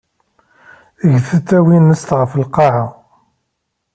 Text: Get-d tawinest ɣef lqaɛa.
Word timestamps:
Get-d 1.11 1.43
tawinest 1.47 2.09
ɣef 2.19 2.31
lqaɛa. 2.43 2.85